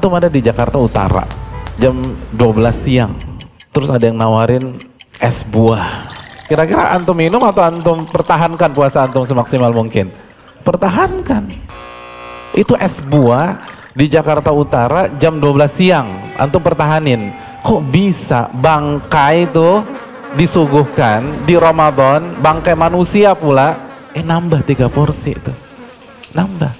[0.00, 1.28] antum ada di Jakarta Utara
[1.76, 1.92] jam
[2.32, 3.12] 12 siang
[3.68, 4.80] terus ada yang nawarin
[5.20, 6.08] es buah
[6.48, 10.08] kira-kira antum minum atau antum pertahankan puasa antum semaksimal mungkin
[10.64, 11.52] pertahankan
[12.56, 13.60] itu es buah
[13.92, 16.08] di Jakarta Utara jam 12 siang
[16.40, 19.84] antum pertahanin kok bisa bangkai itu
[20.32, 23.76] disuguhkan di Ramadan bangkai manusia pula
[24.16, 25.52] eh nambah tiga porsi itu
[26.32, 26.72] nambah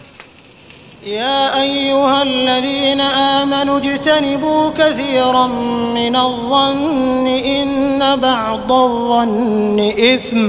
[1.06, 5.46] يا أيها الذين آمنوا اجتنبوا كثيرا
[5.95, 10.48] من الظن إن بعض الظن إثم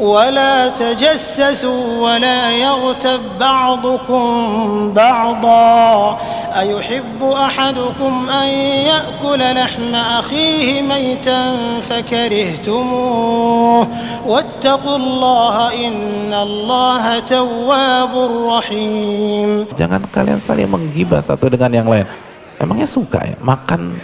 [0.00, 6.18] ولا تجسسوا ولا يغتب بعضكم بعضا
[6.56, 8.48] أيحب أحدكم أن
[8.88, 11.40] يأكل لحم أخيه ميتا
[11.88, 13.86] فكرهتموه
[14.26, 15.56] واتقوا الله
[15.86, 18.12] إن الله تواب
[18.48, 22.08] رحيم Jangan kalian saling menggibah satu dengan yang lain.
[22.56, 24.00] Emangnya suka ya makan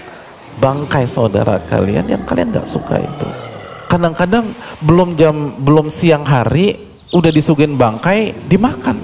[0.60, 3.26] bangkai saudara kalian yang kalian nggak suka itu.
[3.88, 4.52] Kadang-kadang
[4.84, 6.76] belum jam belum siang hari
[7.16, 9.00] udah disuguhin bangkai dimakan.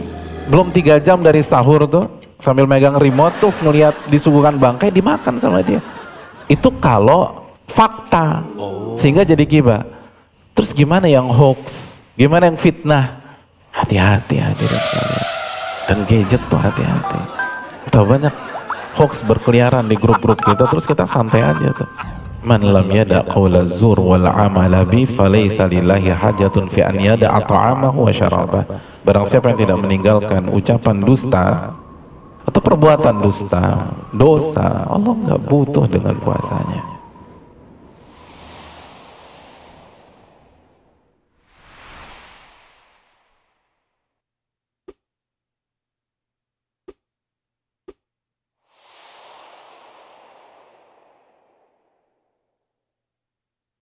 [0.53, 5.61] Belum tiga jam dari sahur tuh sambil megang remote terus ngelihat disuguhkan bangkai dimakan sama
[5.63, 5.83] dia.
[6.49, 8.41] Itu kalau fakta.
[8.97, 9.85] Sehingga jadi kiba.
[10.55, 11.95] Terus gimana yang hoax?
[12.19, 13.21] Gimana yang fitnah?
[13.75, 15.27] Hati-hati hadirin sekalian.
[15.87, 17.21] Dan gadget tuh hati-hati.
[17.95, 18.35] Tahu banyak
[18.99, 21.87] hoax berkeliaran di grup-grup kita terus kita santai aja tuh.
[22.43, 28.09] Man lam yada qawla zur wal amala bi falaysa lillahi hajatun fi an yada'a ta'amahu
[28.11, 28.63] wa syarabah.
[29.07, 31.77] Barang siapa yang tidak meninggalkan ucapan dusta
[32.49, 36.88] atau perbuatan dusta, dosa, Allah nggak butuh dengan puasanya.